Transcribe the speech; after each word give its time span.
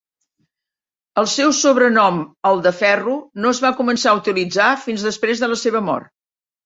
El 1.23 1.27
seu 1.33 1.51
sobrenom 1.57 2.17
"el 2.51 2.63
de 2.67 2.73
Ferro" 2.79 3.13
no 3.45 3.51
es 3.57 3.63
va 3.67 3.73
començar 3.83 4.15
a 4.15 4.21
utilitzar 4.23 4.71
fins 4.87 5.05
després 5.11 5.45
de 5.45 5.51
la 5.53 5.61
seva 5.67 5.83
mort. 5.93 6.11